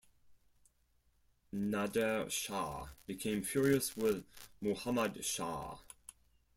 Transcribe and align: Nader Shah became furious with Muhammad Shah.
Nader 1.53 2.27
Shah 2.31 2.87
became 3.05 3.43
furious 3.43 3.95
with 3.95 4.25
Muhammad 4.59 5.23
Shah. 5.23 5.77